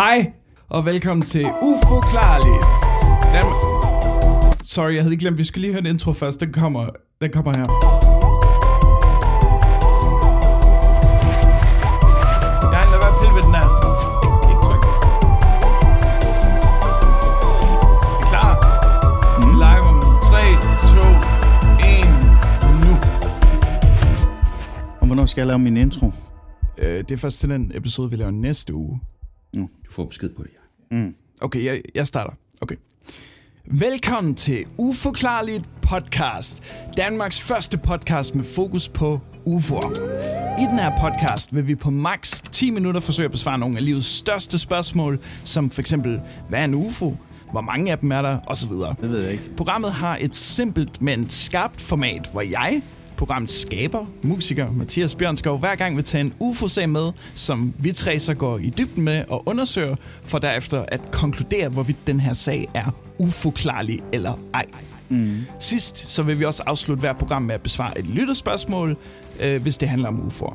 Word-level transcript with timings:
Hej, 0.00 0.32
og 0.68 0.86
velkommen 0.86 1.22
til 1.22 1.44
Uforklarligt. 1.44 2.72
Dan... 3.34 3.44
Sorry, 4.64 4.92
jeg 4.94 5.02
havde 5.02 5.12
ikke 5.12 5.22
glemt, 5.22 5.38
vi 5.38 5.44
skal 5.44 5.60
lige 5.60 5.72
høre 5.72 5.80
en 5.80 5.86
intro 5.86 6.12
først. 6.12 6.40
Den 6.40 6.52
kommer, 6.52 6.86
den 7.20 7.32
kommer 7.32 7.50
her. 7.50 7.66
Jeg 12.74 12.84
lad 12.92 12.98
være 13.04 13.14
pille 13.20 13.34
ved 13.36 13.42
den 13.48 13.54
her. 13.60 13.68
Ikke, 14.24 14.38
ikke 14.52 14.62
tryk. 14.68 14.84
Er 18.20 18.26
klar? 18.32 18.52
Mm. 19.38 19.54
Live 19.64 19.84
om 19.92 19.98
3, 20.30 20.40
2, 20.94 21.10
1, 21.88 22.84
nu. 22.84 22.92
Og 25.00 25.06
hvornår 25.06 25.26
skal 25.26 25.40
jeg 25.40 25.46
lave 25.46 25.58
min 25.58 25.76
intro? 25.76 26.12
Øh, 26.78 26.98
det 26.98 27.10
er 27.10 27.16
først 27.16 27.40
til 27.40 27.48
den 27.48 27.72
episode, 27.74 28.10
vi 28.10 28.16
laver 28.16 28.30
næste 28.30 28.74
uge. 28.74 29.00
Du 29.54 29.68
får 29.90 30.04
besked 30.04 30.28
på 30.28 30.42
det, 30.42 30.50
ja. 30.92 31.10
Okay, 31.40 31.64
jeg, 31.64 31.82
jeg 31.94 32.06
starter. 32.06 32.32
Okay. 32.60 32.76
Velkommen 33.64 34.34
til 34.34 34.64
Uforklarligt 34.78 35.64
podcast. 35.82 36.62
Danmarks 36.96 37.40
første 37.40 37.78
podcast 37.78 38.34
med 38.34 38.44
fokus 38.44 38.88
på 38.88 39.20
UFO'er. 39.46 40.00
I 40.60 40.64
den 40.70 40.78
her 40.78 40.92
podcast 41.00 41.54
vil 41.54 41.66
vi 41.68 41.74
på 41.74 41.90
maks 41.90 42.40
10 42.52 42.70
minutter 42.70 43.00
forsøge 43.00 43.24
at 43.24 43.30
besvare 43.30 43.58
nogle 43.58 43.76
af 43.78 43.84
livets 43.84 44.06
største 44.06 44.58
spørgsmål, 44.58 45.18
som 45.44 45.70
for 45.70 45.80
eksempel, 45.80 46.20
hvad 46.48 46.60
er 46.60 46.64
en 46.64 46.74
UFO? 46.74 47.16
Hvor 47.52 47.60
mange 47.60 47.92
af 47.92 47.98
dem 47.98 48.12
er 48.12 48.22
der? 48.22 48.38
Og 48.46 48.56
så 48.56 48.68
videre. 48.68 48.94
Det 49.00 49.10
ved 49.10 49.22
jeg 49.22 49.32
ikke. 49.32 49.56
Programmet 49.56 49.92
har 49.92 50.18
et 50.20 50.36
simpelt, 50.36 51.02
men 51.02 51.30
skarpt 51.30 51.80
format, 51.80 52.28
hvor 52.32 52.40
jeg, 52.40 52.82
programmets 53.20 53.60
skaber, 53.60 54.06
musiker 54.22 54.72
Mathias 54.72 55.14
Bjørnskov, 55.14 55.58
hver 55.58 55.74
gang 55.74 55.96
vil 55.96 56.04
tage 56.04 56.20
en 56.20 56.32
UFO-sag 56.38 56.88
med, 56.88 57.12
som 57.34 57.74
vi 57.78 57.92
tre 57.92 58.18
så 58.18 58.34
går 58.34 58.58
i 58.58 58.70
dybden 58.78 59.04
med 59.04 59.24
og 59.28 59.42
undersøger, 59.48 59.96
for 60.22 60.38
derefter 60.38 60.84
at 60.88 61.00
konkludere, 61.10 61.68
hvorvidt 61.68 62.06
den 62.06 62.20
her 62.20 62.32
sag 62.32 62.68
er 62.74 62.94
uforklarlig 63.18 64.00
eller 64.12 64.38
ej. 64.54 64.66
Mm. 65.08 65.38
Sidst 65.58 66.10
så 66.10 66.22
vil 66.22 66.38
vi 66.38 66.44
også 66.44 66.62
afslutte 66.66 67.00
hver 67.00 67.12
program 67.12 67.42
med 67.42 67.54
at 67.54 67.60
besvare 67.60 67.98
et 67.98 68.06
lytterspørgsmål, 68.06 68.96
øh, 69.40 69.62
hvis 69.62 69.78
det 69.78 69.88
handler 69.88 70.08
om 70.08 70.28
UFO'er. 70.28 70.54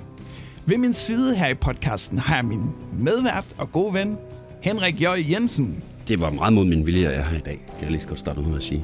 Ved 0.65 0.77
min 0.77 0.93
side 0.93 1.35
her 1.35 1.47
i 1.47 1.53
podcasten 1.53 2.19
har 2.19 2.35
jeg 2.35 2.45
min 2.45 2.61
medvært 2.99 3.45
og 3.57 3.71
gode 3.71 3.93
ven, 3.93 4.17
Henrik 4.61 5.01
J. 5.01 5.05
Jensen. 5.31 5.83
Det 6.07 6.21
var 6.21 6.29
meget 6.29 6.53
mod 6.53 6.65
min 6.65 6.85
vilje, 6.85 7.07
at 7.07 7.13
jeg 7.13 7.19
er 7.19 7.25
her 7.25 7.37
i 7.37 7.41
dag. 7.41 7.59
Kan 7.67 7.81
jeg 7.81 7.91
lige 7.91 8.01
så 8.01 8.07
godt 8.07 8.19
starte 8.19 8.39
ud 8.39 8.45
med 8.45 8.57
at 8.57 8.63
sige. 8.63 8.83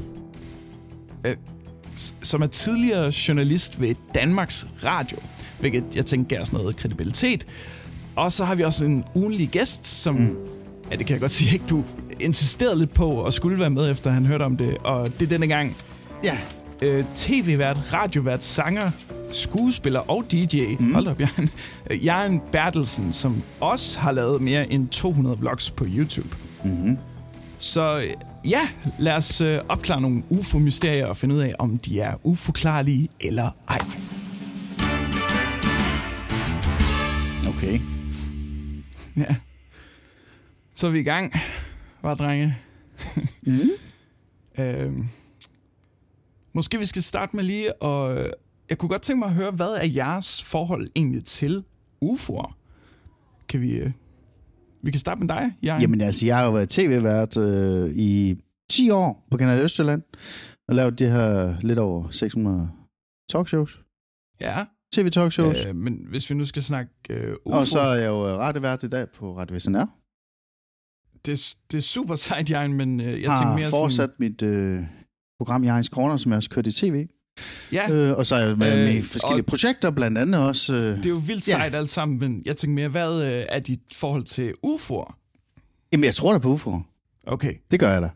øh, 1.25 1.35
som 2.23 2.41
er 2.41 2.47
tidligere 2.47 3.11
journalist 3.27 3.81
ved 3.81 3.95
Danmarks 4.15 4.67
Radio, 4.85 5.17
hvilket 5.59 5.83
jeg 5.95 6.05
tænker 6.05 6.27
giver 6.29 6.41
os 6.41 6.53
noget 6.53 6.75
kredibilitet. 6.75 7.45
Og 8.15 8.31
så 8.31 8.45
har 8.45 8.55
vi 8.55 8.63
også 8.63 8.85
en 8.85 9.03
ugenlig 9.15 9.49
gæst, 9.49 9.87
som, 9.87 10.15
mm. 10.15 10.35
ja 10.91 10.95
det 10.95 11.05
kan 11.05 11.13
jeg 11.13 11.21
godt 11.21 11.31
sige, 11.31 11.53
ikke 11.53 11.65
du 11.69 11.83
insisterede 12.19 12.79
lidt 12.79 12.93
på 12.93 13.07
og 13.11 13.33
skulle 13.33 13.59
være 13.59 13.69
med, 13.69 13.91
efter 13.91 14.11
han 14.11 14.25
hørte 14.25 14.43
om 14.43 14.57
det. 14.57 14.77
Og 14.77 15.19
det 15.19 15.25
er 15.25 15.29
denne 15.29 15.47
gang 15.47 15.75
Ja. 16.23 16.37
øh, 16.81 17.05
tv-vært, 17.15 17.93
radiovært, 17.93 18.43
sanger, 18.43 18.91
skuespiller 19.31 19.99
og 19.99 20.25
DJ. 20.31 20.61
Mm. 20.79 20.93
Hold 20.93 21.07
op, 21.07 21.19
Jan. 21.19 21.49
Øh, 21.89 22.05
Jan 22.05 22.41
Bertelsen, 22.51 23.11
som 23.13 23.43
også 23.59 23.99
har 23.99 24.11
lavet 24.11 24.41
mere 24.41 24.71
end 24.71 24.87
200 24.89 25.37
vlogs 25.37 25.71
på 25.71 25.85
YouTube. 25.87 26.35
Mm-hmm. 26.63 26.97
Så 27.57 28.03
ja, 28.45 28.69
lad 28.99 29.13
os 29.13 29.41
øh, 29.41 29.59
opklare 29.69 30.01
nogle 30.01 30.23
UFO-mysterier 30.29 31.05
og 31.05 31.17
finde 31.17 31.35
ud 31.35 31.39
af, 31.39 31.55
om 31.59 31.77
de 31.77 31.99
er 31.99 32.15
uforklarlige 32.23 33.09
eller 33.19 33.49
ej. 33.69 33.79
Okay. 37.47 37.79
Ja. 39.17 39.35
Så 40.75 40.87
er 40.87 40.91
vi 40.91 40.99
i 40.99 41.03
gang, 41.03 41.33
var 42.01 42.15
drenge. 42.15 42.57
Mm. 43.41 43.69
øhm, 44.63 45.07
måske 46.53 46.79
vi 46.79 46.85
skal 46.85 47.03
starte 47.03 47.35
med 47.35 47.43
lige, 47.43 47.81
og 47.81 48.27
jeg 48.69 48.77
kunne 48.77 48.89
godt 48.89 49.01
tænke 49.01 49.19
mig 49.19 49.27
at 49.27 49.33
høre, 49.33 49.51
hvad 49.51 49.73
er 49.73 49.85
jeres 49.85 50.43
forhold 50.43 50.89
egentlig 50.95 51.25
til 51.25 51.63
UFO'er? 52.05 52.53
Kan 53.49 53.61
vi... 53.61 53.93
Øh, 54.81 54.85
vi 54.85 54.91
kan 54.91 54.99
starte 54.99 55.19
med 55.19 55.27
dig, 55.27 55.53
Jan. 55.63 55.81
Jamen 55.81 56.01
altså, 56.01 56.25
jeg 56.25 56.37
har 56.37 56.45
jo 56.45 56.51
været 56.51 56.69
tv-vært 56.69 57.37
øh, 57.37 57.91
i 57.95 58.35
10 58.69 58.89
år 58.89 59.27
på 59.31 59.37
Kanal 59.37 59.59
Østjylland, 59.61 60.03
og 60.67 60.75
lavet 60.75 60.99
det 60.99 61.11
her 61.11 61.59
lidt 61.61 61.79
over 61.79 62.09
600 62.09 62.69
talkshows. 63.29 63.81
Ja, 64.41 64.65
TV-talkshows. 64.93 65.65
Øh, 65.65 65.69
øh, 65.69 65.75
men 65.75 66.05
hvis 66.09 66.29
vi 66.29 66.35
nu 66.35 66.45
skal 66.45 66.63
snakke 66.63 66.91
øh, 67.09 67.35
UFO, 67.45 67.57
og 67.57 67.65
så 67.65 67.79
er 67.79 67.95
jeg 67.95 68.07
jo 68.07 68.25
radiovært 68.25 68.83
i 68.83 68.87
dag 68.89 69.09
på 69.11 69.37
Radio 69.37 69.59
SNR. 69.59 69.85
det, 71.25 71.55
det 71.71 71.77
er 71.77 71.81
super 71.81 72.15
sejt, 72.15 72.49
Jan, 72.49 72.73
men 72.73 72.99
øh, 72.99 73.05
jeg 73.05 73.13
Jeg 73.13 73.15
tænker 73.15 73.31
har 73.31 73.57
mere 73.57 73.69
fortsat 73.69 74.09
mit 74.19 74.41
øh, 74.41 74.79
program 75.39 75.63
Jørgens 75.63 75.87
Corner, 75.87 76.17
som 76.17 76.31
jeg 76.31 76.37
også 76.37 76.49
kørt 76.49 76.67
i 76.67 76.71
tv. 76.71 77.07
Ja, 77.73 77.91
Øh, 77.91 78.17
og 78.17 78.25
så 78.25 78.35
er 78.35 78.39
jeg 78.47 78.57
med, 78.57 78.87
Øh, 78.87 78.93
med 78.93 79.01
forskellige 79.03 79.41
og- 79.41 79.45
projekter, 79.45 79.91
blandt 79.91 80.17
andet 80.17 80.41
også... 80.47 80.73
Øh, 80.73 80.81
det 80.97 81.05
er 81.05 81.09
jo 81.09 81.15
vildt 81.15 81.47
ja. 81.47 81.51
sejt 81.53 81.75
alt 81.75 81.89
sammen, 81.89 82.19
men 82.19 82.41
jeg 82.45 82.57
tænker 82.57 82.73
mere, 82.75 82.89
hvad 82.89 83.23
øh, 83.23 83.43
er 83.49 83.59
dit 83.59 83.79
forhold 83.95 84.23
til 84.23 84.51
UFO'er? 84.65 85.15
Jamen, 85.93 86.03
jeg 86.03 86.15
tror 86.15 86.31
da 86.33 86.39
på 86.39 86.55
UFO'er. 86.55 86.81
Okay, 87.27 87.53
Det 87.71 87.79
gør 87.79 87.91
jeg 87.91 88.01
da. 88.01 88.09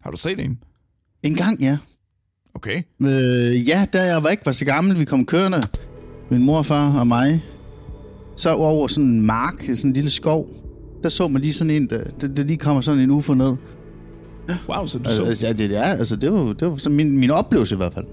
har 0.00 0.10
du 0.10 0.16
set 0.16 0.40
en? 0.40 0.58
En 1.22 1.34
gang, 1.34 1.60
ja. 1.60 1.78
Okay. 2.54 2.82
Øh, 3.02 3.68
ja, 3.68 3.86
da 3.92 4.02
jeg 4.02 4.22
var 4.22 4.28
ikke 4.28 4.46
var 4.46 4.52
så 4.52 4.64
gammel, 4.64 4.98
vi 4.98 5.04
kom 5.04 5.26
kørende, 5.26 5.62
min 6.30 6.42
morfar 6.42 6.98
og 6.98 7.06
mig, 7.06 7.44
så 8.36 8.50
over 8.54 8.86
sådan 8.88 9.04
en 9.08 9.22
mark, 9.26 9.62
sådan 9.62 9.76
en 9.90 9.92
lille 9.92 10.10
skov, 10.10 10.50
der 11.02 11.08
så 11.08 11.28
man 11.28 11.42
lige 11.42 11.54
sådan 11.54 11.70
en, 11.70 11.90
der, 11.90 12.04
der, 12.20 12.28
der 12.28 12.42
lige 12.44 12.56
kommer 12.56 12.80
sådan 12.80 13.00
en 13.00 13.10
UFO 13.10 13.34
ned. 13.34 13.56
Wow, 14.68 14.86
så 14.86 14.98
du 14.98 15.04
Altså, 15.04 15.22
så... 15.22 15.24
altså, 15.28 15.46
ja, 15.46 15.52
det, 15.52 15.76
er, 15.76 15.82
altså, 15.82 16.16
det 16.16 16.32
var, 16.32 16.52
det 16.52 16.68
var 16.68 16.74
sådan 16.74 16.96
min, 16.96 17.18
min 17.18 17.30
oplevelse 17.30 17.74
i 17.74 17.76
hvert 17.76 17.94
fald. 17.94 18.04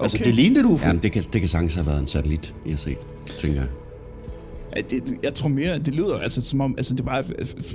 Okay. 0.00 0.04
Altså, 0.04 0.16
Okay. 0.16 0.24
det 0.24 0.34
lignede 0.34 0.60
et 0.60 0.66
UFO. 0.66 0.86
Jamen, 0.86 1.02
det 1.02 1.12
kan, 1.12 1.22
det 1.32 1.40
kan 1.40 1.48
sagtens 1.48 1.74
have 1.74 1.86
været 1.86 2.00
en 2.00 2.06
satellit, 2.06 2.54
jeg 2.66 2.72
har 2.72 2.78
set, 2.78 2.96
tænker 3.40 3.60
jeg. 3.60 3.68
Det, 4.90 5.02
jeg 5.22 5.34
tror 5.34 5.48
mere, 5.48 5.70
at 5.72 5.86
det 5.86 5.94
lyder 5.94 6.18
altså, 6.18 6.42
som 6.42 6.60
om, 6.60 6.74
altså, 6.76 6.94
det 6.94 7.06
var 7.06 7.24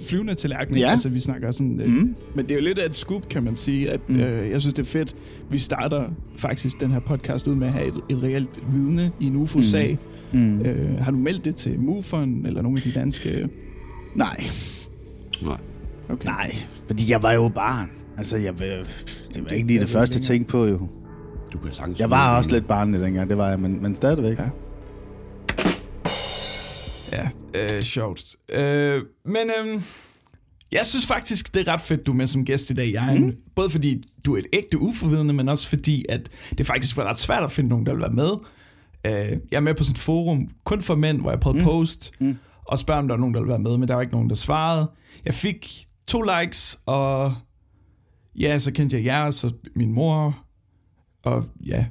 flyvende 0.10 0.34
tallerken. 0.36 0.78
Ja. 0.78 0.90
Altså, 0.92 1.10
vi 1.10 1.20
snakker 1.20 1.52
sådan... 1.52 1.82
Øh, 1.82 1.88
Mm. 1.90 2.16
Men 2.36 2.46
det 2.46 2.52
er 2.52 2.56
jo 2.56 2.62
lidt 2.62 2.80
af 2.80 2.86
et 2.86 2.96
scoop, 2.96 3.30
kan 3.30 3.44
man 3.44 3.56
sige. 3.56 3.92
At, 3.92 4.00
mm. 4.10 4.16
øh, 4.20 4.50
jeg 4.50 4.62
synes, 4.62 4.74
det 4.74 4.82
er 4.84 4.88
fedt. 4.88 5.16
Vi 5.52 5.58
starter 5.58 6.04
faktisk 6.38 6.80
den 6.80 6.92
her 6.92 7.00
podcast 7.00 7.48
ud 7.48 7.56
med 7.56 7.68
at 7.68 7.74
have 7.74 7.88
et, 7.88 7.94
et 8.10 8.24
reelt 8.24 8.50
vidne 8.74 9.12
i 9.20 9.26
en 9.26 9.36
UFO-sag. 9.36 9.98
Mm. 10.34 10.62
Øh, 10.62 10.98
har 11.00 11.12
du 11.12 11.18
meldt 11.18 11.46
det 11.46 11.56
til 11.56 11.80
MUFON 11.80 12.46
eller 12.46 12.62
nogle 12.62 12.78
af 12.78 12.84
de 12.84 12.92
danske... 13.00 13.50
Nej, 14.16 14.44
Nej. 15.42 15.58
Okay. 16.10 16.26
nej, 16.26 16.56
fordi 16.88 17.12
jeg 17.12 17.24
var 17.24 17.34
jo 17.34 17.50
barn. 17.50 17.90
Altså, 18.18 18.38
jeg, 18.38 18.54
det 19.36 19.44
var 19.44 19.50
ikke 19.50 19.68
lige 19.68 19.80
det 19.80 19.90
første, 19.90 20.16
jeg 20.18 20.22
tænkte 20.22 20.52
på, 20.52 20.66
jo. 20.66 20.88
Du 21.56 21.60
kan 21.60 21.74
sagtens... 21.74 22.00
Jeg 22.00 22.10
var 22.10 22.38
også 22.38 22.52
lidt 22.52 22.68
barnlig 22.68 23.02
dengang, 23.02 23.30
det 23.30 23.38
var 23.38 23.50
jeg, 23.50 23.60
men, 23.60 23.82
men 23.82 23.96
stadigvæk. 23.96 24.38
Ja. 24.40 24.50
Ja, 27.12 27.30
øh, 27.54 27.82
sjovt. 27.82 28.36
Øh, 28.50 29.02
men 29.26 29.50
øh, 29.60 29.82
jeg 30.72 30.86
synes 30.86 31.08
faktisk, 31.08 31.54
det 31.54 31.68
er 31.68 31.74
ret 31.74 31.82
fedt, 31.82 32.06
du 32.06 32.12
er 32.12 32.16
med 32.16 32.28
som 32.28 32.46
gæst 32.46 32.70
i 32.70 32.74
dag, 32.74 32.88
Jan. 32.92 33.26
Mm. 33.26 33.36
Både 33.56 33.70
fordi 33.70 34.04
du 34.26 34.34
er 34.34 34.38
et 34.38 34.46
ægte 34.54 34.82
uforvidende, 34.82 35.34
men 35.34 35.50
også 35.50 35.70
fordi, 35.70 36.06
at 36.10 36.30
det 36.58 36.68
faktisk 36.68 36.98
var 36.98 37.04
ret 37.04 37.20
svært 37.20 37.44
at 37.44 37.52
finde 37.52 37.70
nogen, 37.70 37.86
der 37.86 37.92
vil 37.92 38.02
være 38.02 38.14
med. 38.14 38.32
Øh, 39.06 39.40
jeg 39.52 39.58
er 39.58 39.60
med 39.60 39.74
på 39.74 39.84
sådan 39.84 39.96
et 39.96 40.00
forum, 40.00 40.50
kun 40.64 40.82
for 40.82 40.96
mænd, 40.96 41.22
hvor 41.22 41.30
jeg 41.30 41.40
prøvede 41.40 41.60
mm. 41.60 41.66
post 41.66 42.16
mm. 42.20 42.38
og 42.66 42.80
spørge, 42.80 43.00
om 43.00 43.08
der 43.08 43.16
var 43.16 43.20
nogen, 43.20 43.34
der 43.34 43.40
ville 43.40 43.52
være 43.52 43.60
med, 43.60 43.78
men 43.78 43.88
der 43.88 43.94
var 43.94 44.02
ikke 44.02 44.14
nogen, 44.14 44.30
der 44.30 44.36
svarede. 44.36 44.92
Jeg 45.26 45.34
fik 45.34 45.86
to 46.08 46.22
likes, 46.22 46.80
og 46.86 47.36
ja, 48.36 48.60
så 48.60 48.72
kendte 48.72 48.98
jeg 48.98 49.06
jer, 49.06 49.24
og 49.24 49.34
så 49.34 49.54
min 49.76 49.94
mor, 49.94 50.45
og 51.26 51.46
ja, 51.66 51.86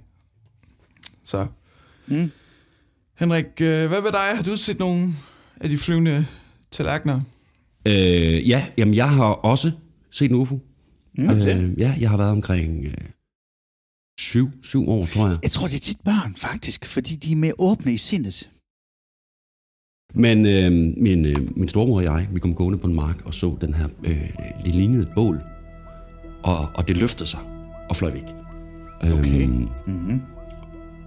så... 1.25 1.47
Mm. 2.07 2.31
Henrik, 3.19 3.61
øh, 3.61 3.89
hvad 3.89 4.03
med 4.03 4.13
dig? 4.13 4.37
Har 4.37 4.43
du 4.43 4.57
set 4.57 4.79
nogle 4.79 5.15
af 5.61 5.69
de 5.69 5.79
flyvende 5.79 6.27
tallerkener? 6.71 7.21
Øh, 7.87 8.49
ja, 8.49 8.67
jamen, 8.79 8.95
jeg 8.95 9.11
har 9.11 9.25
også 9.25 9.73
set 10.11 10.31
en 10.31 10.37
UFO. 10.37 10.61
Mm. 11.19 11.31
Øh, 11.31 11.79
ja, 11.79 11.95
jeg 12.01 12.11
har 12.11 12.17
været 12.17 12.31
omkring 12.31 12.85
øh, 12.85 12.95
syv, 14.21 14.51
syv 14.63 14.89
år, 14.89 15.07
tror 15.07 15.29
jeg. 15.29 15.39
Jeg 15.43 15.51
tror, 15.51 15.67
det 15.67 15.75
er 15.75 15.81
tit 15.81 16.01
børn, 16.05 16.37
faktisk, 16.37 16.85
fordi 16.85 17.17
de 17.17 17.33
er 17.33 17.37
mere 17.37 17.55
åbne 17.59 17.93
i 17.93 17.99
sindet. 17.99 18.51
Men 20.15 20.47
øh, 20.47 20.73
min, 21.03 21.27
øh, 21.27 21.37
min 21.57 21.69
stormor 21.69 21.97
og 21.97 22.05
jeg, 22.05 22.29
vi 22.31 22.41
kom 22.41 22.55
gående 22.55 22.79
på 22.79 22.87
en 22.87 22.95
mark 22.95 23.27
og 23.27 23.35
så 23.35 23.57
den 23.61 23.75
her, 23.75 23.89
øh, 24.05 24.29
det 24.65 24.75
lignede 24.75 25.03
et 25.03 25.15
bål. 25.15 25.41
Og, 26.43 26.69
og 26.75 26.89
det 26.89 26.97
løftede 26.97 27.29
sig 27.29 27.41
og 27.89 27.97
fløj 27.97 28.13
væk. 28.13 28.44
Okay. 29.13 29.43
Øhm, 29.45 29.69
Mm-hmm. 29.87 30.21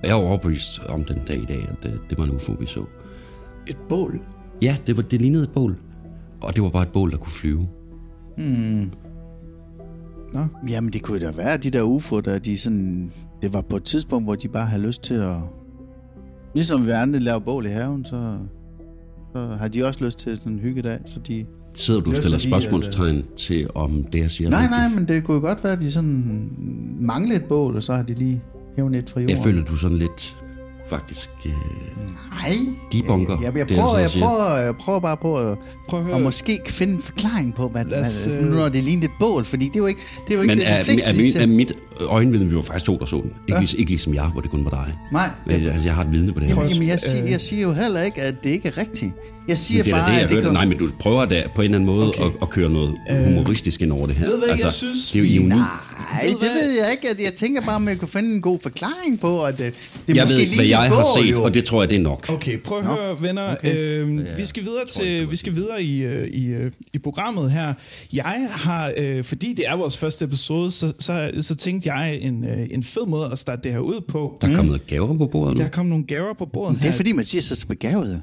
jeg 0.04 0.16
var 0.16 0.22
overbevist 0.22 0.80
om 0.90 1.04
den 1.04 1.18
dag 1.28 1.38
i 1.42 1.46
dag, 1.46 1.68
at 1.70 1.76
det, 1.84 2.00
det 2.10 2.18
var 2.18 2.24
en 2.24 2.32
UFO, 2.32 2.52
vi 2.60 2.66
så. 2.66 2.84
Et 3.68 3.78
bål? 3.90 4.20
Ja, 4.62 4.78
det, 4.88 4.98
var, 4.98 5.04
det 5.04 5.22
lignede 5.22 5.44
et 5.44 5.50
bål. 5.52 5.78
Og 6.42 6.56
det 6.56 6.64
var 6.64 6.70
bare 6.70 6.84
et 6.84 6.90
bål, 6.94 7.12
der 7.12 7.18
kunne 7.18 7.32
flyve. 7.32 7.68
Mm. 8.38 8.92
Nå. 10.34 10.46
Jamen, 10.70 10.94
det 10.94 11.02
kunne 11.02 11.20
da 11.20 11.32
være, 11.32 11.58
de 11.58 11.70
der 11.72 11.82
UFO, 11.82 12.20
der 12.20 12.40
de 12.40 12.58
sådan... 12.58 13.12
Det 13.42 13.54
var 13.54 13.62
på 13.62 13.76
et 13.76 13.84
tidspunkt, 13.84 14.26
hvor 14.26 14.36
de 14.36 14.48
bare 14.48 14.66
havde 14.66 14.82
lyst 14.84 15.02
til 15.04 15.14
at... 15.14 15.36
Ligesom 16.54 16.86
vi 16.86 16.92
andre 16.92 17.20
laver 17.20 17.40
bål 17.40 17.66
i 17.66 17.70
haven, 17.70 18.06
så, 18.06 18.38
så 19.36 19.46
har 19.60 19.68
de 19.68 19.84
også 19.86 20.06
lyst 20.06 20.20
til 20.20 20.38
sådan 20.38 20.52
en 20.54 20.60
hyggedag, 20.60 21.00
så 21.06 21.20
de 21.20 21.46
Sidder 21.74 22.02
du 22.02 22.10
og 22.10 22.16
stiller 22.16 22.36
at- 22.36 22.42
spørgsmålstegn 22.42 23.24
til, 23.36 23.68
om 23.76 24.04
det, 24.14 24.20
jeg 24.20 24.32
siger 24.32 24.48
er 24.48 24.52
Nej, 24.52 24.68
nej, 24.68 25.00
men 25.00 25.08
det 25.08 25.24
kunne 25.24 25.36
jo 25.36 25.42
godt 25.42 25.64
være, 25.64 25.74
at 25.74 25.80
de 25.80 25.92
sådan 25.92 26.52
manglede 27.00 27.36
et 27.36 27.44
bål, 27.46 27.76
og 27.76 27.84
så 27.84 27.94
har 27.94 28.04
de 28.04 28.14
lige 28.14 28.42
hævet 28.78 28.96
et 28.96 29.10
fra 29.10 29.20
jorden. 29.20 29.36
Jeg 29.38 29.44
føler, 29.44 29.64
du 29.66 29.76
sådan 29.76 29.98
lidt 29.98 30.36
faktisk... 30.90 31.30
Øh, 31.46 31.52
Nej. 31.52 32.50
Debunker, 32.92 33.38
Jeg, 33.44 33.58
jeg, 33.58 33.70
det, 33.70 33.78
prøver, 33.78 33.94
jeg 33.94 34.02
jeg, 34.02 34.10
så 34.10 34.14
siger. 34.14 34.26
prøver, 34.26 34.58
jeg 34.58 34.76
prøver 34.76 35.00
bare 35.00 35.18
på 35.18 35.38
at, 35.38 35.58
Prøv 35.90 36.00
at 36.00 36.06
høre. 36.06 36.16
og 36.16 36.22
måske 36.22 36.60
finde 36.68 36.94
en 36.94 37.02
forklaring 37.02 37.56
på, 37.56 37.68
hvad, 37.68 37.86
os, 37.94 38.26
hvad, 38.26 38.38
øh, 38.38 38.46
når 38.54 38.70
det 38.70 38.84
lignede 38.84 39.06
et 39.06 39.12
bål, 39.20 39.44
fordi 39.44 39.66
det 39.66 39.76
er 39.76 39.80
jo 39.80 39.86
ikke 39.86 40.02
det, 40.28 40.34
er 40.34 40.36
jo 40.38 40.42
ikke 40.42 40.56
men 40.56 40.58
det, 40.58 40.70
er, 40.70 40.78
de 40.78 40.84
fleste, 40.84 41.10
er, 41.10 41.42
de 41.42 41.48
min, 41.48 41.54
er 41.54 41.58
mit 41.58 41.72
øjenvidne, 42.08 42.50
vi 42.50 42.56
var 42.56 42.62
faktisk 42.62 42.86
to, 42.86 42.98
der 43.00 43.06
så 43.06 43.16
den. 43.16 43.34
Ikke, 43.48 43.60
Ja. 43.62 43.68
ikke 43.78 43.92
ligesom 43.92 44.14
jeg, 44.14 44.24
hvor 44.26 44.42
det 44.42 44.52
kun 44.52 44.64
var 44.66 44.70
dig. 44.70 44.96
Nej, 45.12 45.30
Men, 45.46 45.56
altså, 45.68 45.88
jeg 45.88 45.96
har 45.96 46.04
et 46.04 46.12
vidne 46.12 46.32
på 46.34 46.40
det 46.40 46.48
her. 46.52 46.64
jamen, 46.64 46.88
jeg, 46.88 47.00
siger, 47.00 47.24
øh, 47.24 47.32
jeg 47.32 47.42
siger 47.42 47.62
jo 47.68 47.74
heller 47.74 48.02
ikke, 48.02 48.22
at 48.22 48.36
det 48.44 48.50
ikke 48.50 48.68
er 48.68 48.78
rigtigt. 48.78 49.12
Jeg 49.48 49.58
siger 49.58 49.80
Men 49.80 49.86
det 49.86 49.92
er 49.92 49.96
bare, 49.98 50.10
det, 50.12 50.16
jeg 50.16 50.24
at 50.24 50.30
det 50.30 50.44
går... 50.44 50.52
Nej, 50.52 50.66
men 50.66 50.78
du 50.78 50.90
prøver 51.00 51.26
da 51.26 51.44
på 51.56 51.62
en 51.62 51.66
eller 51.66 51.76
anden 51.78 51.96
måde 51.96 52.08
Okay. 52.08 52.24
at, 52.26 52.32
at 52.42 52.50
køre 52.50 52.70
noget 52.70 52.96
humoristisk 53.26 53.82
ind 53.82 53.92
over 53.92 54.08
det 54.08 54.16
her. 54.16 54.26
Ved 54.26 54.34
du 54.34 54.38
hvad, 54.40 54.48
jeg 54.48 54.64
altså, 54.64 54.78
synes, 54.78 55.12
det 55.12 55.20
er 55.20 55.24
jo 55.24 55.30
ironi. 55.34 55.50
Nej, 55.50 55.68
Ved 56.24 56.30
det 56.32 56.42
ved 56.54 56.72
jeg 56.72 56.92
ikke. 56.92 57.10
At 57.10 57.20
Jeg 57.24 57.34
tænker 57.34 57.62
bare, 57.62 57.76
om 57.76 57.88
jeg 57.88 57.98
kunne 57.98 58.08
finde 58.08 58.36
en 58.36 58.42
god 58.42 58.60
forklaring 58.64 59.20
på, 59.20 59.44
at 59.46 59.58
det, 59.58 59.74
det 60.08 60.16
Jeg 60.18 60.24
måske 60.24 60.38
ved, 60.38 60.46
lige 60.46 60.56
hvad 60.56 60.66
jeg 60.66 60.80
har 60.80 60.90
bål, 60.90 61.24
set, 61.24 61.32
jo. 61.32 61.44
og 61.44 61.54
det 61.54 61.66
tror 61.66 61.82
jeg, 61.82 61.90
det 61.90 61.96
er 61.98 62.02
nok. 62.02 62.30
Okay, 62.30 62.58
prøv 62.62 62.78
at 62.80 62.84
Nå, 62.86 62.92
høre, 62.92 63.22
venner. 63.22 63.52
okay. 63.56 63.78
Øhm, 63.78 64.20
Ja, 64.20 64.36
vi 64.38 64.46
skal 64.46 64.64
videre 64.64 64.86
til 64.86 65.32
vi 65.32 65.36
skal 65.36 65.56
videre 65.56 65.84
i, 65.84 66.04
øh, 66.04 66.28
i, 66.28 66.46
øh, 66.48 66.72
i 66.94 66.98
programmet 67.00 67.52
her. 67.52 67.74
Jeg 68.14 68.48
har, 68.52 68.94
øh, 68.98 69.24
fordi 69.24 69.54
det 69.54 69.68
er 69.68 69.76
vores 69.76 69.98
første 69.98 70.26
episode, 70.26 70.72
så, 70.72 70.94
så, 71.00 71.32
så 71.42 71.56
tænkte 71.56 71.94
jeg 71.94 72.16
en, 72.16 72.44
øh, 72.44 72.68
en 72.72 72.84
fed 72.84 73.06
måde 73.08 73.30
at 73.32 73.40
starte 73.40 73.62
det 73.64 73.72
her 73.72 73.80
ud 73.80 74.02
på. 74.02 74.38
Der 74.42 74.48
er 74.48 74.56
kommet 74.56 74.66
noget 74.72 74.88
gaver 74.88 75.18
på 75.18 75.28
bordet 75.28 75.54
nu. 75.54 75.60
Der 75.60 75.66
er 75.66 75.72
kommet 75.72 75.90
nogle 75.90 76.06
gaver 76.06 76.34
på 76.34 76.46
bordet 76.46 76.78
Det 76.78 76.86
er 76.86 76.90
her. 76.90 76.96
fordi, 76.96 77.12
man 77.12 77.26
siger 77.26 77.42
sig 77.42 77.58
så 77.58 77.68
begavet. 77.68 78.22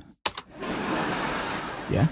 Ja. 1.93 2.07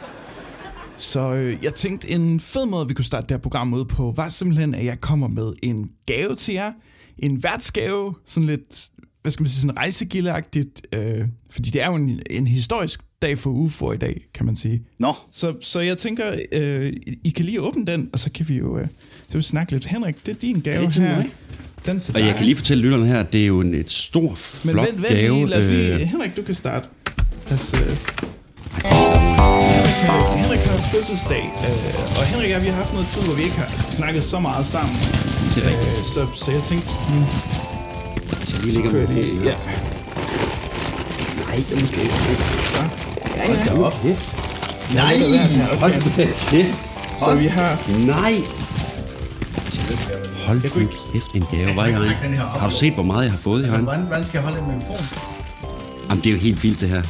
Så 1.03 1.33
øh, 1.35 1.59
jeg 1.63 1.75
tænkte, 1.75 2.11
en 2.11 2.41
fed 2.41 2.67
måde, 2.67 2.89
vi 2.89 2.95
kunne 2.95 3.05
starte 3.05 3.23
det 3.23 3.31
her 3.31 3.39
program 3.39 3.75
ud 3.75 3.85
på, 3.85 4.13
var 4.17 4.29
simpelthen, 4.29 4.75
at 4.75 4.85
jeg 4.85 5.01
kommer 5.01 5.29
med 5.29 5.53
en 5.63 5.89
gave 6.07 6.35
til 6.37 6.55
jer. 6.55 6.73
En 7.19 7.43
værtsgave, 7.43 8.15
sådan 8.27 8.47
lidt, 8.47 8.87
hvad 9.23 9.33
skal 9.33 9.43
man 9.43 9.49
sige, 9.49 9.61
sådan 9.61 9.77
rejsegildeagtigt. 9.77 10.87
Øh, 10.93 11.21
fordi 11.51 11.71
det 11.71 11.83
er 11.83 11.87
jo 11.87 11.95
en, 11.95 12.21
en 12.31 12.47
historisk 12.47 13.01
dag 13.23 13.39
for 13.39 13.51
UFO 13.51 13.93
i 13.93 13.97
dag, 13.97 14.21
kan 14.35 14.47
man 14.47 14.57
sige. 14.57 14.83
Nå, 14.99 15.13
Så, 15.31 15.55
så 15.61 15.81
jeg 15.81 15.99
tænker, 15.99 16.25
øh, 16.53 16.93
I 17.25 17.31
kan 17.31 17.45
lige 17.45 17.61
åbne 17.61 17.87
den, 17.87 18.09
og 18.13 18.19
så 18.19 18.31
kan 18.33 18.49
vi 18.49 18.59
jo, 18.59 18.79
øh, 18.79 18.85
det 19.27 19.35
vil 19.35 19.43
snakke 19.43 19.73
lidt. 19.73 19.85
Henrik, 19.85 20.27
det 20.27 20.37
er 20.37 20.41
din 20.41 20.61
gave 20.61 20.77
Er 20.77 20.81
det 20.81 20.93
til 20.93 21.03
her. 21.03 21.17
mig? 21.17 21.31
Den 21.87 22.01
til 22.01 22.15
Og 22.15 22.21
jeg 22.21 22.29
dig. 22.29 22.37
kan 22.37 22.45
lige 22.45 22.57
fortælle 22.57 22.83
lytterne 22.83 23.07
her, 23.07 23.21
at 23.21 23.33
det 23.33 23.43
er 23.43 23.47
jo 23.47 23.61
en 23.61 23.75
et 23.75 23.91
stor, 23.91 24.29
Men 24.29 24.37
flot 24.73 24.87
vent, 24.87 24.97
vent 25.03 25.09
gave. 25.09 25.35
lige, 25.35 25.47
lad 25.47 25.59
os 25.59 25.71
lige, 25.71 25.95
øh, 25.95 26.01
Henrik, 26.01 26.37
du 26.37 26.43
kan 26.43 26.55
starte. 26.55 26.89
Lad 27.49 27.55
os, 27.59 27.75
øh, 27.75 27.97
Henrik, 29.43 30.59
har- 30.61 30.79
fødselsdag, 30.93 31.53
øh, 31.69 32.19
og 32.19 32.25
Henrik 32.25 32.45
og 32.45 32.51
jeg, 32.51 32.63
vi 32.63 32.67
har 32.67 32.75
haft 32.75 32.93
noget 32.93 33.07
tid, 33.07 33.23
hvor 33.23 33.35
vi 33.35 33.43
ikke 33.43 33.57
har 33.57 33.69
snakket 33.91 34.25
så 34.25 34.39
meget 34.41 34.67
sammen. 34.67 34.97
Det 35.55 35.65
er 35.65 35.71
rigtigt. 35.71 35.99
Øh, 35.99 36.05
så, 36.05 36.27
så 36.35 36.51
jeg 36.53 36.63
tænkte, 36.63 36.89
nu 37.11 37.25
Så 38.47 38.57
lige 38.63 38.73
ligger 38.75 38.91
kører 38.91 39.09
med 39.09 39.17
det. 39.17 39.45
Ja. 39.45 39.55
Nej, 41.47 41.57
det 41.69 41.77
er 41.77 41.81
måske 41.81 42.01
ikke. 42.03 42.15
Så, 42.15 42.85
hold 43.47 43.59
da 43.77 43.83
op. 43.83 44.05
Nej, 44.95 45.15
Hold 45.79 45.93
kæft. 46.51 46.75
så 47.17 47.35
vi 47.35 47.47
har... 47.47 47.79
Nej! 48.07 48.35
Hold 50.47 50.63
nu 50.81 50.87
kæft, 51.13 51.27
en 51.35 51.45
gave. 51.51 51.77
Var 51.77 51.87
jeg 51.87 52.01
den. 52.01 52.35
Har 52.39 52.69
du 52.69 52.75
set, 52.75 52.93
hvor 52.95 53.03
meget 53.03 53.23
jeg 53.25 53.31
har 53.31 53.39
fået 53.39 53.61
i 53.61 53.63
altså, 53.63 53.77
hånden? 53.77 53.85
hvordan, 53.87 54.07
hvordan 54.07 54.25
skal 54.27 54.39
jeg 54.39 54.45
holde 54.49 54.59
en 54.59 54.79
mikrofon? 54.79 55.07
Jamen, 56.11 56.25
det 56.25 56.31
er 56.31 56.35
jo 56.35 56.41
helt 56.41 56.63
vildt, 56.63 56.81
det 56.81 56.89
her. 56.89 57.03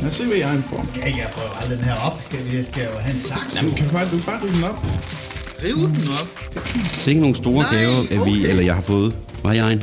Lad 0.00 0.08
os 0.08 0.14
se, 0.14 0.24
hvad 0.24 0.36
jeg 0.36 0.48
har 0.48 0.60
for. 0.60 0.86
Ja, 0.96 1.04
jeg 1.04 1.26
får 1.32 1.42
jo 1.42 1.60
aldrig 1.62 1.78
den 1.78 1.84
her 1.84 1.94
op. 1.94 2.22
Skal 2.30 2.38
vi, 2.50 2.56
jeg 2.56 2.64
skal 2.64 2.82
jo 2.94 2.98
have 3.00 3.14
en 3.14 3.20
saks. 3.20 3.56
Jamen, 3.56 3.74
kan 3.74 3.86
du 3.88 3.92
bare, 3.92 4.08
du 4.12 4.18
bare 4.26 4.40
rive 4.42 4.52
den 4.54 4.64
op? 4.64 4.86
Riv 5.64 5.74
den 5.76 6.08
op. 6.22 6.62
Se 6.92 7.14
nogle 7.14 7.36
store 7.36 7.62
Nej, 7.62 7.80
gaver, 7.80 8.00
at 8.02 8.10
vi, 8.10 8.16
okay. 8.40 8.50
eller 8.50 8.62
jeg 8.62 8.74
har 8.74 8.82
fået. 8.82 9.16
Var 9.42 9.52
jeg 9.52 9.72
en? 9.72 9.82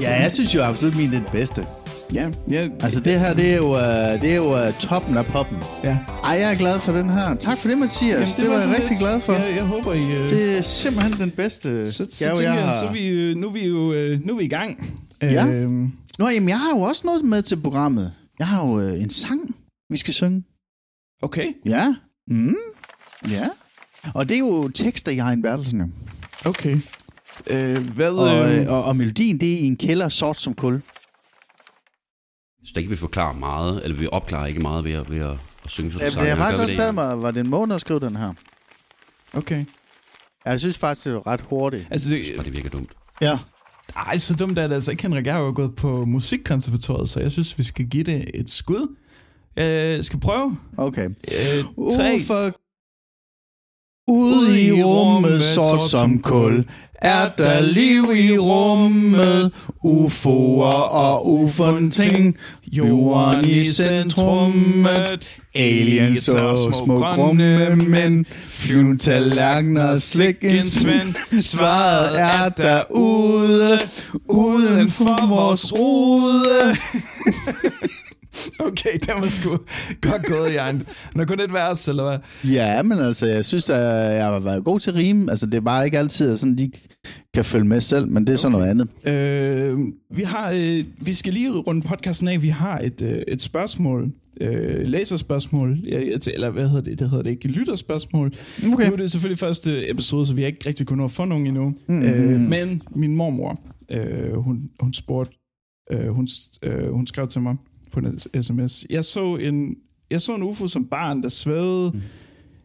Ja, 0.00 0.22
jeg 0.22 0.32
synes 0.32 0.54
jo 0.54 0.62
absolut, 0.62 0.96
min 0.96 1.06
det 1.10 1.14
er 1.16 1.20
den 1.20 1.28
bedste. 1.32 1.66
Ja, 2.14 2.26
ja, 2.50 2.68
Altså, 2.80 3.00
det 3.00 3.20
her, 3.20 3.34
det 3.34 3.52
er 3.52 3.56
jo, 3.56 3.70
uh, 3.70 4.20
det 4.22 4.30
er 4.30 4.34
jo 4.36 4.66
uh, 4.66 4.72
toppen 4.78 5.16
af 5.16 5.26
poppen. 5.26 5.58
ja. 5.84 5.96
Ej, 6.24 6.30
jeg 6.30 6.50
er 6.52 6.54
glad 6.54 6.80
for 6.80 6.92
den 6.92 7.10
her. 7.10 7.34
Tak 7.34 7.58
for 7.58 7.68
det, 7.68 7.78
Mathias. 7.78 8.00
Jamen, 8.12 8.26
det, 8.26 8.36
det 8.36 8.48
var 8.50 8.54
jeg 8.54 8.68
rigtig 8.68 8.88
lidt- 8.90 8.98
glad 9.00 9.20
for. 9.20 9.32
Ja, 9.32 9.54
jeg 9.54 9.64
håber, 9.64 9.92
I... 9.92 10.02
Øh, 10.12 10.28
Det 10.28 10.58
er 10.58 10.62
simpelthen 10.62 11.12
den 11.20 11.30
bedste 11.30 11.86
så, 11.92 12.06
så 12.10 12.24
gave, 12.24 12.36
tænker 12.36 12.52
jeg 12.52 12.60
jeg, 12.60 12.68
har. 12.68 12.80
så 12.80 12.86
er 12.86 12.92
vi, 12.92 13.08
øh, 13.08 13.36
nu 13.36 13.48
er 13.48 13.52
vi 13.52 13.66
jo 13.66 13.92
øh, 13.92 14.26
nu 14.26 14.32
er 14.32 14.38
vi 14.38 14.44
i 14.44 14.48
gang. 14.48 14.96
Ja. 15.22 15.46
Øhm, 15.46 15.92
Nå, 16.18 16.28
jamen, 16.28 16.48
jeg 16.48 16.58
har 16.58 16.70
jo 16.76 16.82
også 16.82 17.02
noget 17.04 17.24
med 17.24 17.42
til 17.42 17.56
programmet. 17.56 18.12
Jeg 18.38 18.46
har 18.48 18.66
jo 18.68 18.80
øh, 18.80 19.02
en 19.02 19.10
sang, 19.10 19.56
vi 19.90 19.96
skal 19.96 20.14
synge. 20.14 20.44
okay, 21.22 21.52
Ja. 21.66 21.94
Mm. 22.26 22.54
Ja. 23.30 23.48
Og 24.14 24.28
det 24.28 24.34
er 24.34 24.38
jo 24.38 24.68
tekster, 24.68 25.12
jeg 25.12 25.24
har 25.24 25.32
en 25.32 25.42
Bertelsen. 25.42 25.80
jo. 25.80 25.88
okay. 26.50 26.80
Øh, 27.46 27.88
hvad... 27.94 28.10
Og, 28.12 28.52
øh, 28.52 28.60
øh, 28.62 28.72
og, 28.72 28.84
og 28.84 28.96
melodien, 28.96 29.40
det 29.40 29.52
er 29.54 29.58
i 29.58 29.62
en 29.64 29.76
kælder, 29.76 30.08
sort 30.08 30.36
som 30.38 30.54
kul. 30.54 30.82
Så 32.64 32.70
der 32.74 32.78
ikke 32.78 32.88
vil 32.88 32.98
forklare 32.98 33.34
meget, 33.34 33.84
eller 33.84 33.96
vi 33.96 34.08
opklarer 34.12 34.46
ikke 34.46 34.60
meget 34.60 34.84
ved 34.84 34.92
at, 34.92 35.10
ved 35.10 35.20
at, 35.20 35.38
at 35.64 35.70
synge 35.70 35.92
sådan 35.92 36.06
Ja, 36.06 36.12
en 36.12 36.18
det 36.18 36.28
har 36.28 36.36
sang. 36.36 36.38
faktisk 36.38 36.62
også 36.62 36.74
taget 36.74 36.94
mig, 36.94 37.22
var 37.22 37.30
det 37.30 37.40
en 37.40 37.50
måned 37.50 37.74
at 37.74 37.80
skrive 37.80 38.00
den 38.00 38.16
her? 38.16 38.32
okay. 39.34 39.64
Jeg 40.44 40.60
synes 40.60 40.78
faktisk, 40.78 41.04
det 41.04 41.14
var 41.14 41.26
ret 41.26 41.40
hurtigt. 41.40 41.86
Altså, 41.90 42.10
det, 42.10 42.38
Og 42.38 42.44
det 42.44 42.52
virker 42.52 42.70
dumt. 42.70 42.90
Ja. 43.20 43.38
Ej, 43.96 44.18
så 44.18 44.34
dumt 44.34 44.58
er 44.58 44.66
det 44.66 44.74
altså 44.74 44.90
ikke, 44.90 45.02
Henrik. 45.02 45.26
Jeg 45.26 45.34
har 45.34 45.40
jo 45.40 45.52
gået 45.56 45.76
på 45.76 46.04
musikkonservatoriet, 46.04 47.08
så 47.08 47.20
jeg 47.20 47.32
synes, 47.32 47.58
vi 47.58 47.62
skal 47.62 47.86
give 47.86 48.04
det 48.04 48.30
et 48.34 48.50
skud. 48.50 48.96
Jeg 49.56 50.04
skal 50.04 50.20
prøve. 50.20 50.56
Okay. 50.76 51.06
Øh, 51.08 51.64
tre. 51.96 52.14
Ufor 52.14 52.61
Ude 54.12 54.62
i 54.62 54.82
rummet, 54.82 55.44
sort 55.44 55.90
som 55.90 56.18
kul, 56.18 56.64
er 56.94 57.28
der 57.38 57.60
liv 57.60 58.04
i 58.16 58.38
rummet, 58.38 59.52
UFO'er 59.84 60.82
og 60.94 61.32
ufunting, 61.32 62.36
jorden 62.72 63.44
i 63.50 63.64
centrummet, 63.64 65.28
aliens 65.54 66.28
og 66.28 66.74
små 66.74 67.00
grumme 67.00 67.76
mænd, 67.76 68.24
flyvende 68.48 68.98
tallerkener, 68.98 69.98
slikkensvend, 69.98 71.14
svaret 71.40 72.20
er 72.20 72.48
derude, 72.48 73.78
uden 74.28 74.90
for 74.90 75.26
vores 75.26 75.72
rude. 75.72 76.76
Okay, 78.68 78.98
den 79.06 79.14
var 79.16 79.28
sgu 79.28 79.50
godt 80.00 80.24
gået, 80.24 80.54
Jan. 80.54 80.82
Er 81.16 81.24
kun 81.24 81.40
et 81.40 81.52
vers, 81.52 81.88
eller 81.88 82.02
hvad? 82.02 82.18
Ja, 82.52 82.82
men 82.82 82.98
altså, 82.98 83.26
jeg 83.26 83.44
synes, 83.44 83.70
at 83.70 84.16
jeg 84.16 84.24
har 84.24 84.40
været 84.40 84.64
god 84.64 84.80
til 84.80 84.90
at 84.90 84.96
rime. 84.96 85.30
Altså, 85.30 85.46
det 85.46 85.54
er 85.54 85.60
bare 85.60 85.84
ikke 85.84 85.98
altid, 85.98 86.30
at 86.30 86.38
sådan, 86.38 86.58
de 86.58 86.70
kan 87.34 87.44
følge 87.44 87.64
med 87.64 87.80
selv, 87.80 88.08
men 88.08 88.26
det 88.26 88.32
er 88.32 88.36
sådan 88.36 88.58
noget 88.58 88.70
andet. 88.70 88.88
Øh, 89.06 89.78
vi 90.16 90.22
har, 90.22 90.50
øh, 90.50 90.84
vi 91.00 91.12
skal 91.12 91.32
lige 91.32 91.50
runde 91.50 91.82
podcasten 91.82 92.28
af. 92.28 92.42
Vi 92.42 92.48
har 92.48 92.78
et, 92.78 93.02
øh, 93.02 93.22
et 93.28 93.42
spørgsmål. 93.42 94.12
Øh, 94.40 94.86
læserspørgsmål. 94.86 95.78
Jeg 95.88 96.18
Eller 96.34 96.50
hvad 96.50 96.68
hedder 96.68 96.82
det? 96.82 96.98
Det 96.98 97.10
hedder 97.10 97.22
det 97.22 97.30
ikke. 97.30 97.48
Lytterspørgsmål. 97.48 98.32
Okay. 98.72 98.86
Nu 98.86 98.92
er 98.92 98.96
det 98.96 99.10
selvfølgelig 99.10 99.38
første 99.38 99.90
episode, 99.90 100.26
så 100.26 100.34
vi 100.34 100.40
har 100.40 100.46
ikke 100.46 100.68
rigtig 100.68 100.86
kunnet 100.86 101.10
få 101.10 101.24
nogen 101.24 101.46
endnu. 101.46 101.74
Mm. 101.88 102.02
Øh, 102.02 102.40
men 102.40 102.82
min 102.96 103.16
mormor, 103.16 103.60
øh, 103.90 104.34
hun, 104.34 104.70
hun 104.80 104.94
spurgte, 104.94 105.36
øh, 105.92 106.08
hun, 106.08 106.28
øh, 106.62 106.92
hun 106.92 107.06
skrev 107.06 107.28
til 107.28 107.40
mig 107.40 107.56
på 107.92 108.00
en 108.00 108.18
sms. 108.42 108.86
Jeg 108.90 109.04
så 109.04 109.36
en, 109.36 109.76
jeg 110.10 110.20
så 110.20 110.34
en 110.34 110.42
UFO 110.42 110.68
som 110.68 110.84
barn, 110.84 111.22
der 111.22 111.28
svævede... 111.28 111.90
Mm. 111.94 112.00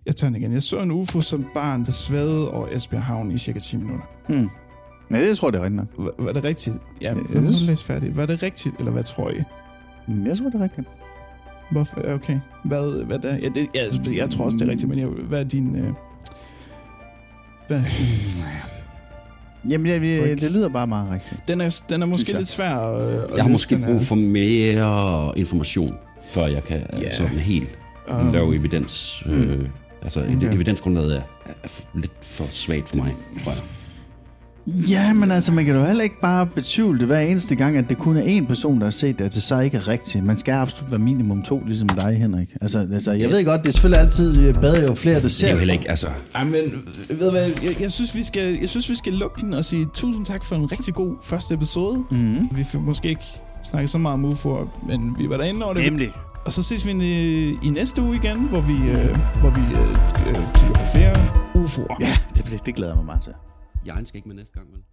Jeg 0.06 0.16
tager 0.16 0.32
den 0.32 0.42
igen. 0.42 0.54
Jeg 0.54 0.64
så 0.64 0.80
en 0.80 0.92
UFO 0.92 1.22
som 1.22 1.46
barn, 1.54 1.86
der 1.86 1.92
svævede 1.92 2.52
over 2.52 2.68
Esbjerg 2.68 3.04
Havn 3.04 3.32
i 3.32 3.38
cirka 3.38 3.60
10 3.60 3.78
minutter. 3.78 4.06
Hmm. 4.30 4.50
Ja, 5.12 5.30
det 5.30 5.38
tror 5.38 5.48
jeg, 5.48 5.54
det 5.54 5.60
er 5.60 5.64
rigtigt 5.64 5.76
nok. 5.98 6.06
Var, 6.18 6.24
var 6.26 6.32
det 6.34 6.44
rigtigt? 6.44 6.76
Ja, 7.02 7.10
Ja, 7.14 7.16
jeg 7.34 7.42
må 7.44 7.48
det- 7.50 7.62
læse 7.62 7.86
færdigt. 7.86 8.18
Var 8.18 8.26
det 8.26 8.44
rigtigt, 8.44 8.76
eller 8.80 8.92
hvad 8.92 9.04
tror 9.04 9.30
I? 9.32 9.44
Mm, 10.08 10.26
Jeg 10.26 10.38
tror, 10.38 10.46
det 10.46 10.56
er 10.56 10.64
rigtigt. 10.64 10.88
Hvorfor? 11.72 12.02
Okay. 12.14 12.40
Hvad, 12.66 13.04
hvad 13.06 13.20
der? 13.20 13.36
Ja, 13.38 13.50
det, 13.50 13.68
ja, 13.76 13.88
jeg 14.16 14.30
tror 14.30 14.46
også, 14.46 14.58
det 14.58 14.68
er 14.68 14.72
rigtigt, 14.72 14.90
men 14.90 15.00
jeg, 15.00 15.08
hvad 15.08 15.40
er 15.40 15.44
din... 15.44 15.76
Øh, 15.76 15.94
hvad? 17.68 17.82
Jamen, 19.70 19.88
jeg, 19.88 20.04
jeg, 20.04 20.42
det 20.42 20.52
lyder 20.52 20.70
bare 20.70 20.88
meget 20.88 21.12
rigtigt. 21.12 21.42
Den 21.48 21.62
er, 21.62 21.82
den 21.90 22.02
er 22.02 22.06
måske 22.06 22.34
lidt 22.34 22.48
svær 22.48 22.76
at, 22.76 23.14
at 23.14 23.36
Jeg 23.36 23.44
har 23.44 23.50
måske 23.50 23.78
brug 23.78 24.02
for 24.02 24.16
mere 24.16 25.38
information, 25.38 25.96
før 26.30 26.48
jeg 26.48 26.64
kan 26.64 26.82
yeah. 27.04 27.14
sådan 27.14 27.38
helt 27.38 27.70
Um, 28.22 28.34
lave 28.34 28.56
evidens. 28.56 29.24
Øh, 29.26 29.60
altså, 30.02 30.20
Okay. 30.22 30.54
evidensgrundlaget 30.54 31.16
er, 31.16 31.22
er 31.64 31.68
lidt 31.96 32.12
for 32.22 32.46
svagt 32.52 32.90
for 32.90 32.96
mig, 32.96 33.16
tror 33.44 33.52
jeg. 33.52 33.62
Ja, 34.68 35.14
men 35.14 35.32
altså, 35.32 35.54
man 35.54 35.66
kan 35.66 35.76
jo 35.76 35.86
heller 35.86 36.04
ikke 36.04 36.22
bare 36.22 36.48
betvivle 36.48 37.00
det 37.00 37.08
hver 37.08 37.20
eneste 37.20 37.56
gang, 37.56 37.78
at 37.78 37.90
det 37.90 37.98
kun 37.98 38.18
er 38.18 38.22
én 38.22 38.48
person, 38.48 38.80
der 38.80 38.86
har 38.86 38.92
set 38.92 39.20
det, 39.20 39.26
at 39.26 39.34
det 39.34 39.44
så 39.44 39.60
ikke 39.60 39.78
er 39.78 39.88
rigtigt. 39.88 40.24
Man 40.24 40.38
skal 40.38 40.52
absolut 40.52 40.92
være 40.92 41.00
minimum 41.00 41.42
to, 41.42 41.64
ligesom 41.66 41.88
dig, 41.90 42.18
Henrik. 42.18 42.56
Altså, 42.62 42.88
altså 42.94 43.12
jeg 43.12 43.30
ved 43.30 43.46
godt, 43.46 43.62
det 43.62 43.68
er 43.68 43.74
selvfølgelig 43.74 44.02
altid 44.02 44.54
bedre 44.54 44.82
jo 44.82 44.96
flere, 44.96 45.16
der 45.16 45.22
Det 45.22 45.32
ser 45.32 45.48
er 45.48 45.52
jo 45.52 45.58
heller 45.58 45.74
ikke, 45.74 45.90
altså... 45.90 46.08
Ej, 46.36 46.44
men 46.44 46.54
ved 47.10 47.26
du 47.26 47.30
hvad, 47.30 47.52
jeg, 47.64 47.82
jeg, 47.82 47.92
synes, 47.92 48.16
vi 48.16 48.24
skal, 48.24 48.58
jeg 48.62 48.70
synes, 48.70 48.90
vi 48.90 48.96
skal 48.96 49.14
lukke 49.14 49.42
den 49.42 49.54
og 49.54 49.66
sige 49.66 49.88
tusind 49.94 50.26
tak 50.26 50.44
for 50.44 50.56
en 50.56 50.72
rigtig 50.72 50.94
god 50.94 51.16
første 51.24 51.54
episode. 51.54 52.04
Mm-hmm. 52.12 52.48
Vi 52.52 52.64
fik 52.64 52.82
måske 52.82 53.10
ikke 53.10 53.26
snakket 53.64 53.90
så 53.90 53.98
meget 53.98 54.14
om 54.14 54.32
UFO'er, 54.32 54.88
men 54.88 55.16
vi 55.20 55.30
var 55.30 55.38
derinde 55.38 55.66
over 55.66 55.74
det. 55.74 55.84
Nemlig. 55.84 56.12
Og 56.46 56.54
så 56.54 56.64
ses 56.64 56.86
vi 56.86 56.92
i, 56.92 57.50
i 57.64 57.70
næste 57.70 58.02
uge 58.02 58.16
igen, 58.16 58.38
hvor 58.38 58.62
vi, 58.62 58.74
øh, 58.74 59.18
hvor 59.40 59.50
vi 59.50 59.62
øh, 59.62 60.30
øh, 60.30 60.54
kigger 60.54 60.74
på 60.74 60.86
flere 60.94 61.14
UFO'er. 61.56 61.96
Ja, 62.00 62.18
det, 62.38 62.46
det, 62.52 62.66
det 62.66 62.76
glæder 62.76 62.92
jeg 62.92 62.98
mig 62.98 63.06
meget 63.06 63.22
til. 63.22 63.34
Jeg 63.88 64.08
skal 64.08 64.18
ikke 64.18 64.28
med 64.28 64.36
næste 64.36 64.54
gang, 64.54 64.72
vel? 64.72 64.84